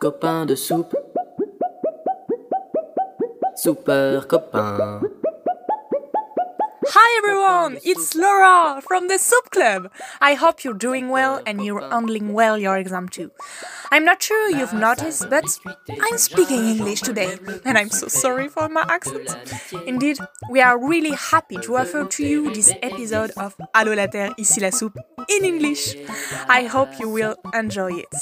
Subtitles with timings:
[0.00, 0.96] Copain de soupe.
[3.56, 5.00] Super copain.
[6.90, 9.90] Hi everyone, it's Laura from the Soup Club.
[10.20, 13.32] I hope you're doing well and you're handling well your exam too.
[13.90, 15.44] I'm not sure you've noticed, but
[16.00, 19.28] I'm speaking English today, and I'm so sorry for my accent.
[19.86, 20.18] Indeed,
[20.48, 24.60] we are really happy to offer to you this episode of Allo la Terre, ici
[24.60, 25.96] la soupe in English.
[26.48, 28.14] I hope you will enjoy it.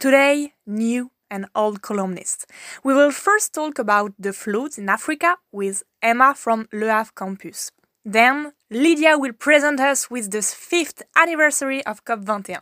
[0.00, 2.46] Today, new and old columnist.
[2.84, 7.70] We will first talk about the floods in Africa with Emma from Le Havre campus.
[8.04, 12.60] Then, Lydia will present us with the fifth anniversary of COP21,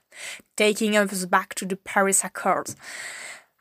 [0.56, 2.74] taking us back to the Paris Accords.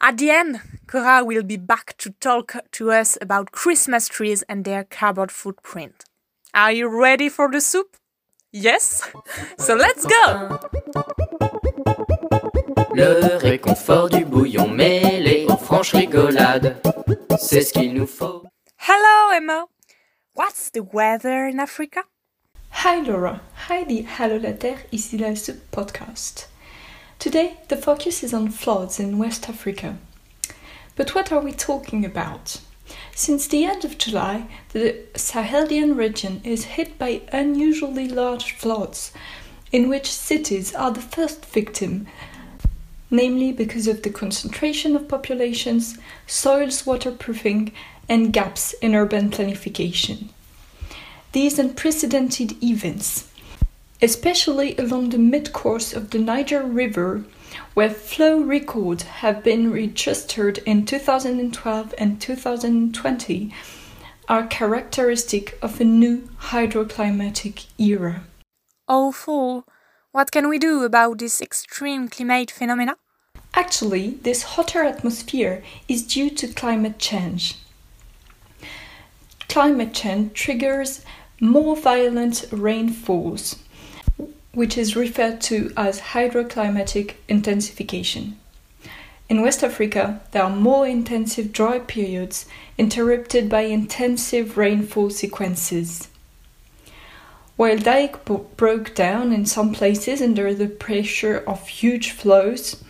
[0.02, 4.66] At the end, Cora will be back to talk to us about Christmas trees and
[4.66, 6.06] their carbon footprint.
[6.54, 7.98] Are you ready for the soup?
[8.52, 9.10] Yes?
[9.58, 11.42] So let's go!
[12.98, 16.78] Le réconfort du bouillon mêlé aux franches rigolades,
[17.38, 18.44] c'est ce qu'il nous faut.
[18.88, 19.66] Hello, Emma!
[20.34, 22.04] What's the weather in Africa?
[22.86, 26.48] Hi Laura, hi the Hello la Terre, ici la Soup podcast.
[27.20, 29.98] Today the focus is on floods in West Africa.
[30.96, 32.62] But what are we talking about?
[33.14, 39.12] Since the end of July, the Sahelian region is hit by unusually large floods,
[39.74, 42.08] in which cities are the first victim,
[43.10, 47.72] namely because of the concentration of populations, soils waterproofing,
[48.08, 50.30] and gaps in urban planification.
[51.32, 53.28] These unprecedented events,
[54.02, 57.24] especially along the mid course of the Niger River,
[57.74, 63.54] where flow records have been registered in 2012 and 2020,
[64.28, 68.24] are characteristic of a new hydroclimatic era.
[68.88, 69.66] Awful.
[70.16, 72.96] What can we do about this extreme climate phenomena?
[73.54, 77.56] Actually, this hotter atmosphere is due to climate change
[79.50, 81.04] climate change triggers
[81.42, 83.58] more violent rainfalls,
[84.54, 88.40] which is referred to as hydroclimatic intensification.
[89.28, 92.46] In West Africa, there are more intensive dry periods
[92.78, 96.08] interrupted by intensive rainfall sequences.
[97.58, 98.26] While dike
[98.58, 102.84] broke down in some places under the pressure of huge flows,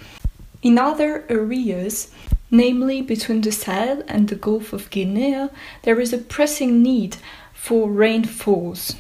[0.64, 2.12] in other areas
[2.50, 5.50] namely between the Sahel and the Gulf of Guinea,
[5.84, 7.18] there is a pressing need
[7.54, 8.96] for rainfalls.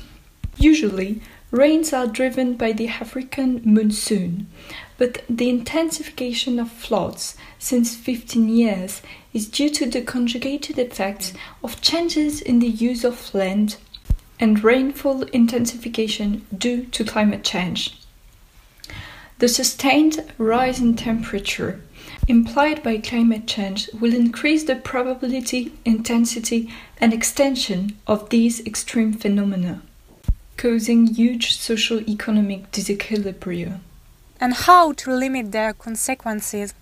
[0.57, 4.47] Usually, rains are driven by the African monsoon,
[4.97, 9.01] but the intensification of floods since 15 years
[9.33, 11.33] is due to the conjugated effects
[11.63, 13.77] of changes in the use of land
[14.39, 17.97] and rainfall intensification due to climate change.
[19.39, 21.81] The sustained rise in temperature
[22.27, 29.81] implied by climate change will increase the probability, intensity, and extension of these extreme phenomena,
[30.57, 33.79] causing huge social economic disequilibria.
[34.39, 36.73] And how to limit their consequences?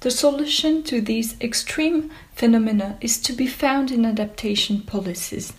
[0.00, 5.52] The solution to these extreme phenomena is to be found in adaptation policies.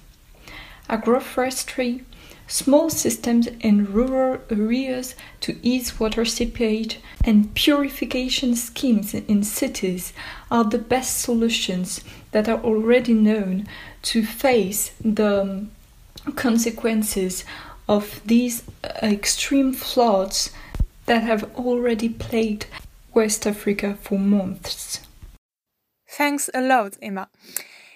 [0.89, 2.03] Agroforestry,
[2.47, 10.13] small systems in rural areas to ease water seepage, and purification schemes in cities
[10.49, 12.01] are the best solutions
[12.31, 13.67] that are already known
[14.01, 15.65] to face the
[16.35, 17.45] consequences
[17.87, 20.51] of these uh, extreme floods
[21.05, 22.65] that have already plagued
[23.13, 25.01] West Africa for months.
[26.07, 27.29] Thanks a lot, Emma.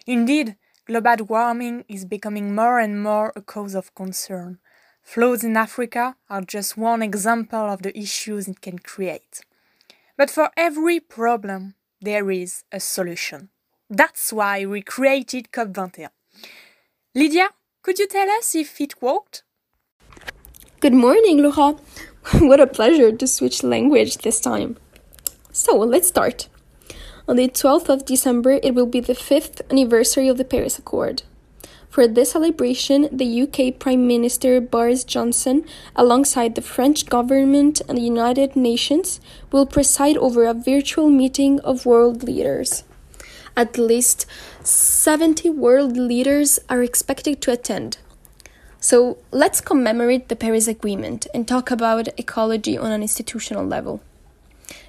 [0.05, 0.55] Indeed,
[0.93, 4.59] global warming is becoming more and more a cause of concern.
[5.01, 9.41] Floods in Africa are just one example of the issues it can create.
[10.17, 13.49] But for every problem, there is a solution.
[13.89, 16.09] That's why we created COP21.
[17.15, 17.49] Lydia,
[17.81, 19.41] could you tell us if it worked?
[20.79, 21.75] Good morning, Laura.
[22.39, 24.78] what a pleasure to switch language this time.
[25.51, 26.49] So, let's start.
[27.25, 31.23] On the 12th of December, it will be the fifth anniversary of the Paris Accord.
[31.90, 35.64] For this celebration, the UK Prime Minister Boris Johnson,
[35.96, 39.22] alongside the French government and the United Nations,
[39.53, 42.84] will preside over a virtual meeting of world leaders.
[43.55, 44.25] At least
[44.64, 47.99] 70 world leaders are expected to attend.
[48.81, 54.02] So let's commemorate the Paris Agreement and talk about ecology on an institutional level.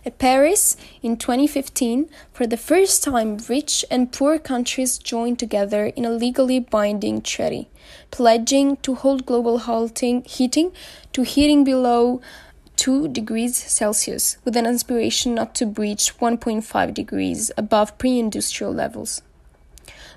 [0.06, 6.04] At Paris, in 2015, for the first time, rich and poor countries joined together in
[6.04, 7.70] a legally binding treaty,
[8.10, 10.72] pledging to hold global halting, heating
[11.14, 12.20] to heating below
[12.76, 19.22] 2 degrees Celsius, with an aspiration not to breach 1.5 degrees above pre industrial levels.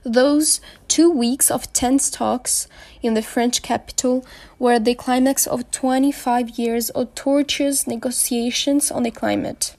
[0.04, 0.60] Those
[0.90, 2.68] two weeks of tense talks
[3.02, 4.26] in the French capital
[4.60, 9.77] were the climax of 25 years of tortuous negotiations on the climate.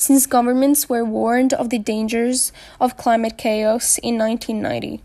[0.00, 5.02] Since governments were warned of the dangers of climate chaos in 1990,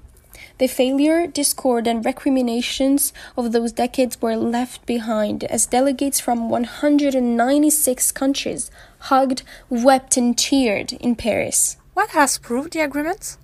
[0.58, 8.14] the failure, discord, and recriminations of those decades were left behind as delegates from 196
[8.14, 8.72] countries
[9.12, 11.76] hugged, wept, and cheered in Paris.
[11.94, 13.36] What has proved the agreement?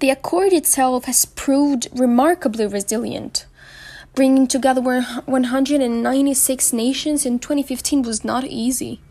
[0.00, 3.44] The accord itself has proved remarkably resilient.
[4.14, 9.02] Bringing together 196 nations in 2015 was not easy.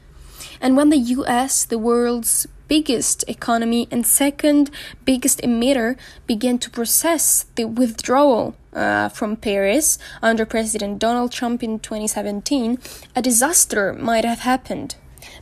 [0.64, 4.72] And when the US, the world's biggest economy and second
[5.04, 11.80] biggest emitter, began to process the withdrawal uh, from Paris under President Donald Trump in
[11.80, 12.80] 2017,
[13.14, 14.96] a disaster might have happened.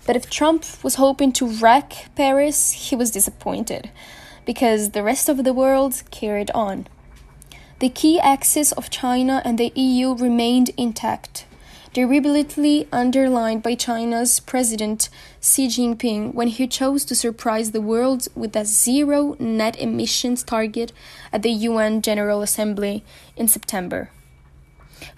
[0.07, 3.91] But if Trump was hoping to wreck Paris, he was disappointed
[4.43, 6.87] because the rest of the world carried on.
[7.77, 11.45] The key axis of China and the EU remained intact,
[11.93, 15.09] durably underlined by China's President
[15.41, 20.93] Xi Jinping when he chose to surprise the world with a zero net emissions target
[21.33, 23.03] at the UN General Assembly
[23.35, 24.09] in September.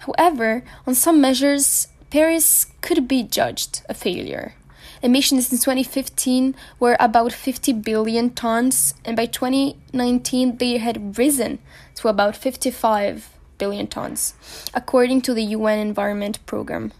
[0.00, 4.54] However, on some measures, Paris could be judged a failure.
[5.02, 11.58] Emissions in 2015 were about 50 billion tons, and by 2019 they had risen
[11.96, 14.34] to about 55 billion tons,
[14.72, 16.92] according to the UN Environment Programme.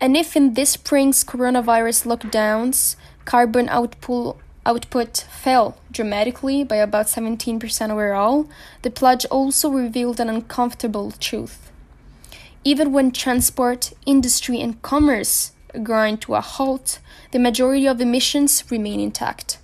[0.00, 7.90] And if in this spring's coronavirus lockdowns, carbon output output fell dramatically by about 17%
[7.90, 8.46] overall,
[8.82, 11.70] the pledge also revealed an uncomfortable truth.
[12.62, 16.98] Even when transport, industry, and commerce grind to a halt,
[17.32, 19.58] the majority of emissions remain intact.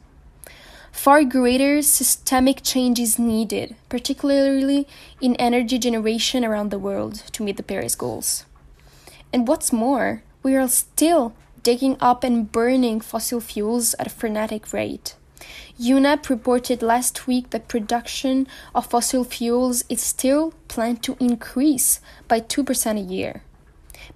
[0.96, 4.88] Far greater systemic change is needed, particularly
[5.20, 8.44] in energy generation around the world, to meet the Paris goals.
[9.32, 14.72] And what's more, we are still digging up and burning fossil fuels at a frenetic
[14.72, 15.14] rate.
[15.78, 22.40] UNEP reported last week that production of fossil fuels is still planned to increase by
[22.40, 23.42] 2% a year.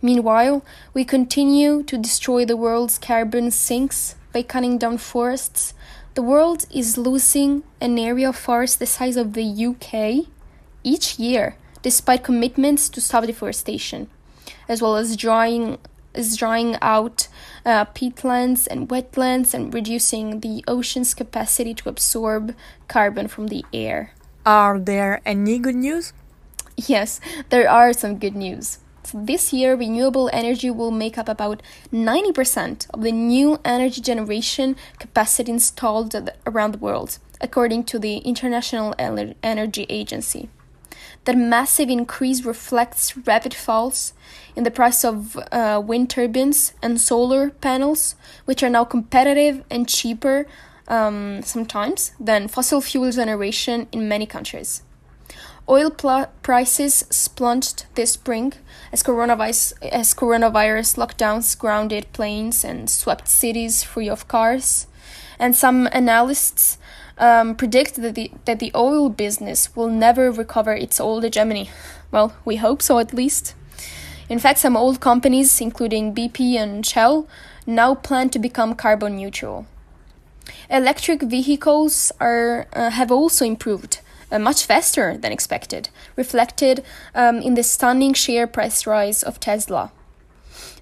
[0.01, 5.75] Meanwhile, we continue to destroy the world's carbon sinks by cutting down forests.
[6.15, 10.27] The world is losing an area of forest the size of the UK
[10.83, 14.09] each year, despite commitments to stop deforestation,
[14.69, 15.79] as well as drying
[16.13, 17.29] is drying out
[17.65, 22.57] uh, peatlands and wetlands and reducing the ocean's capacity to absorb
[22.89, 24.13] carbon from the air.
[24.45, 26.13] Are there any good news?
[26.77, 27.21] Yes,
[27.51, 28.79] there are some good news.
[29.13, 31.63] This year, renewable energy will make up about
[31.93, 36.15] 90% of the new energy generation capacity installed
[36.47, 40.49] around the world, according to the International Energy Agency.
[41.25, 44.13] That massive increase reflects rapid falls
[44.55, 48.15] in the price of uh, wind turbines and solar panels,
[48.45, 50.47] which are now competitive and cheaper
[50.87, 54.83] um, sometimes than fossil fuel generation in many countries.
[55.71, 58.55] Oil pl- prices plunged this spring
[58.93, 64.89] as coronavirus, as coronavirus lockdowns grounded planes and swept cities free of cars.
[65.39, 66.77] And some analysts
[67.19, 71.71] um, predict that the, that the oil business will never recover its old hegemony.
[72.11, 73.55] Well, we hope so at least.
[74.29, 77.29] In fact, some old companies, including BP and Shell,
[77.65, 79.67] now plan to become carbon neutral.
[80.69, 84.01] Electric vehicles are, uh, have also improved
[84.31, 86.85] uh, much faster than expected, reflected
[87.15, 89.93] um, in the stunning share price rise of Tesla.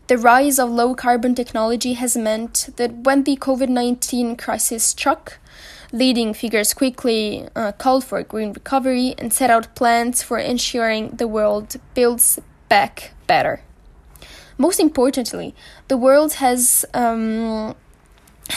[0.08, 5.38] The rise of low carbon technology has meant that when the COVID 19 crisis struck,
[5.92, 11.10] leading figures quickly uh, called for a green recovery and set out plans for ensuring
[11.10, 12.38] the world builds
[12.68, 13.60] back better.
[14.56, 15.54] Most importantly,
[15.88, 17.74] the world has um,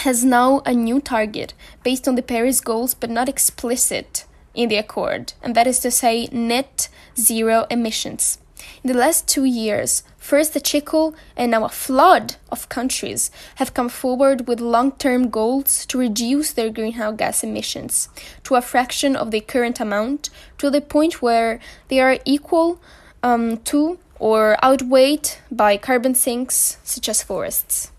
[0.04, 4.76] has now a new target based on the Paris goals, but not explicit in the
[4.76, 8.38] accord, and that is to say, net zero emissions.
[8.84, 13.74] In the last two years, first the trickle and now a flood of countries have
[13.74, 18.08] come forward with long term goals to reduce their greenhouse gas emissions
[18.44, 22.80] to a fraction of the current amount to the point where they are equal
[23.22, 27.90] um, to or outweighed by carbon sinks such as forests.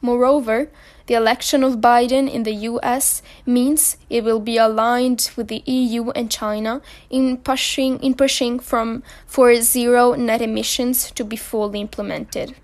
[0.00, 0.68] Moreover,
[1.06, 6.10] the election of Biden in the US means it will be aligned with the EU
[6.10, 12.54] and China in pushing in pushing from for zero net emissions to be fully implemented.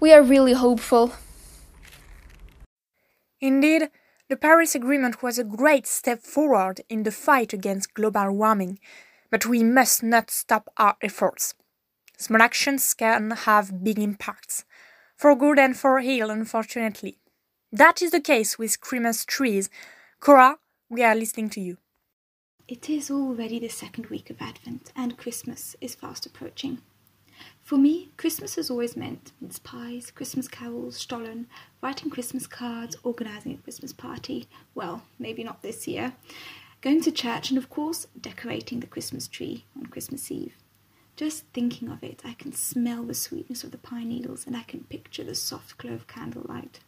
[0.00, 1.12] We are really hopeful.
[3.40, 3.90] Indeed,
[4.28, 8.78] the Paris Agreement was a great step forward in the fight against global warming,
[9.30, 11.54] but we must not stop our efforts.
[12.16, 14.64] Small actions can have big impacts,
[15.22, 17.16] for good and for ill, unfortunately.
[17.70, 19.70] That is the case with Christmas trees.
[20.18, 20.56] Cora,
[20.90, 21.76] we are listening to you.
[22.66, 26.78] It is already the second week of Advent, and Christmas is fast approaching.
[27.62, 31.46] For me, Christmas has always meant mince pies, Christmas carols, Stollen,
[31.80, 34.48] writing Christmas cards, organising a Christmas party.
[34.74, 36.14] Well, maybe not this year.
[36.80, 40.56] Going to church, and of course, decorating the Christmas tree on Christmas Eve.
[41.22, 44.64] Just thinking of it, I can smell the sweetness of the pine needles and I
[44.64, 46.80] can picture the soft glow of candlelight.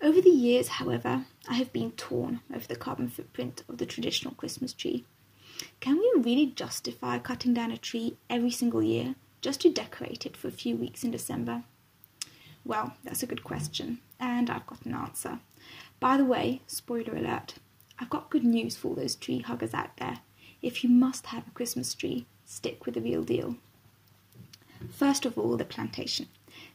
[0.00, 4.32] Over the years, however, I have been torn over the carbon footprint of the traditional
[4.32, 5.04] Christmas tree.
[5.80, 10.36] Can we really justify cutting down a tree every single year just to decorate it
[10.36, 11.64] for a few weeks in December?
[12.64, 15.40] Well, that's a good question, and I've got an answer.
[15.98, 17.54] By the way, spoiler alert,
[17.98, 20.20] I've got good news for all those tree huggers out there.
[20.62, 23.56] If you must have a Christmas tree, stick with the real deal.
[24.90, 26.28] First of all, the plantation.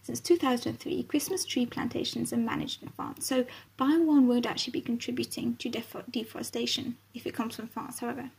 [0.03, 4.81] Since 2003, Christmas tree plantations are managed in France, so buying one won't actually be
[4.81, 5.69] contributing to
[6.11, 8.29] deforestation if it comes from France, however.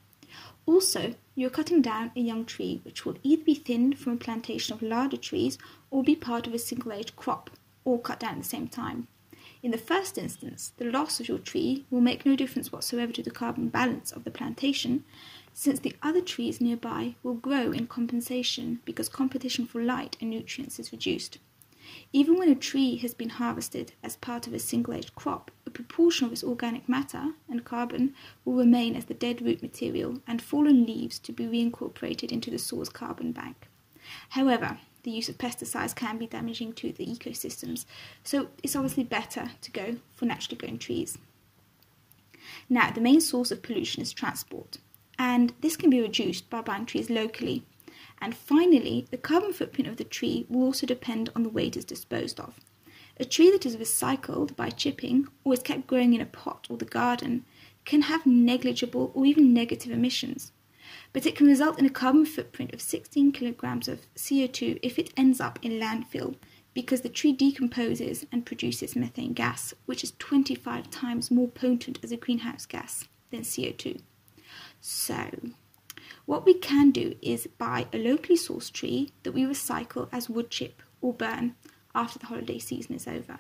[0.67, 4.75] Also, you're cutting down a young tree which will either be thinned from a plantation
[4.75, 5.59] of larger trees
[5.91, 7.51] or be part of a single age crop,
[7.85, 9.09] all cut down at the same time.
[9.63, 13.23] In the first instance, the loss of your tree will make no difference whatsoever to
[13.23, 15.05] the carbon balance of the plantation,
[15.55, 20.81] since the other trees nearby will grow in compensation because competition for light and nutrients
[20.81, 21.39] is reduced.
[22.13, 25.71] Even when a tree has been harvested as part of a single aged crop, a
[25.71, 30.43] proportion of its organic matter and carbon will remain as the dead root material and
[30.43, 33.69] fallen leaves to be reincorporated into the soil's carbon bank.
[34.31, 37.85] However, the use of pesticides can be damaging to the ecosystems,
[38.25, 41.17] so it's obviously better to go for naturally grown trees.
[42.69, 44.79] Now, the main source of pollution is transport,
[45.19, 47.65] and this can be reduced by buying trees locally.
[48.21, 51.77] And finally, the carbon footprint of the tree will also depend on the way it
[51.77, 52.61] is disposed of.
[53.19, 56.77] A tree that is recycled by chipping or is kept growing in a pot or
[56.77, 57.45] the garden
[57.85, 60.53] can have negligible or even negative emissions,
[61.13, 65.13] but it can result in a carbon footprint of 16 kilograms of CO2 if it
[65.17, 66.37] ends up in landfill
[66.73, 72.11] because the tree decomposes and produces methane gas, which is 25 times more potent as
[72.11, 74.01] a greenhouse gas than CO2.
[74.87, 75.31] So,
[76.27, 80.51] what we can do is buy a locally sourced tree that we recycle as wood
[80.51, 81.55] chip or burn
[81.95, 83.39] after the holiday season is over.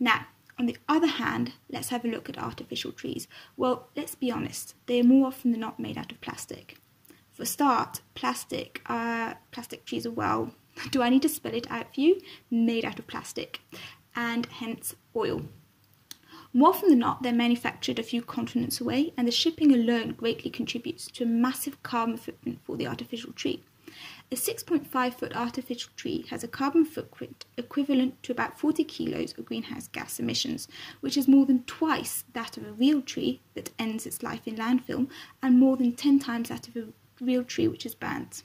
[0.00, 0.26] Now,
[0.58, 3.28] on the other hand, let's have a look at artificial trees.
[3.56, 6.78] Well, let's be honest, they are more often than not made out of plastic.
[7.30, 10.54] For a start, plastic, uh, plastic trees are well,
[10.90, 12.20] do I need to spell it out for you?
[12.50, 13.60] Made out of plastic,
[14.16, 15.42] and hence oil.
[16.52, 20.50] More often than not, they're manufactured a few continents away, and the shipping alone greatly
[20.50, 23.62] contributes to a massive carbon footprint for the artificial tree.
[24.30, 29.44] A 6.5 foot artificial tree has a carbon footprint equivalent to about 40 kilos of
[29.46, 30.68] greenhouse gas emissions,
[31.00, 34.56] which is more than twice that of a real tree that ends its life in
[34.56, 35.08] landfill,
[35.42, 36.88] and more than 10 times that of a
[37.20, 38.42] real tree which is burnt.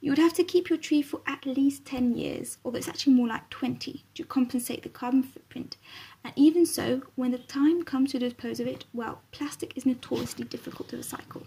[0.00, 3.12] You would have to keep your tree for at least 10 years, although it's actually
[3.12, 5.76] more like 20, to compensate the carbon footprint.
[6.24, 10.44] And even so, when the time comes to dispose of it, well, plastic is notoriously
[10.44, 11.44] difficult to recycle.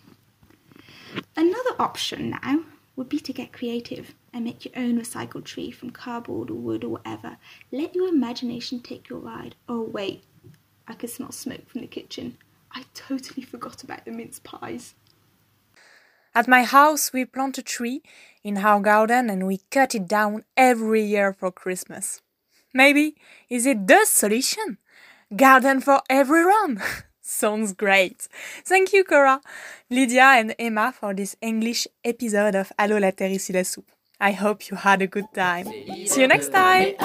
[1.35, 2.63] Another option now
[2.95, 6.83] would be to get creative and make your own recycled tree from cardboard or wood
[6.83, 7.37] or whatever.
[7.71, 9.55] Let your imagination take your ride.
[9.67, 10.23] Oh, wait,
[10.87, 12.37] I can smell smoke from the kitchen.
[12.71, 14.93] I totally forgot about the mince pies.
[16.35, 18.01] At my house, we plant a tree
[18.43, 22.21] in our garden and we cut it down every year for Christmas.
[22.73, 23.15] Maybe
[23.49, 24.79] is it the solution?
[25.35, 26.81] Garden for everyone!
[27.21, 28.27] Sounds great.
[28.65, 29.41] Thank you, Cora,
[29.91, 33.91] Lydia, and Emma for this English episode of Allo la terre la soupe.
[34.19, 35.67] I hope you had a good time.
[36.07, 36.95] See you next time.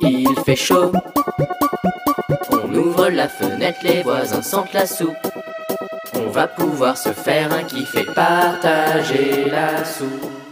[0.00, 0.92] Il fait chaud.
[2.50, 5.43] On ouvre la fenêtre, les voisins sentent la soupe.
[6.14, 10.43] On va pouvoir se faire un kiff et partager la soupe.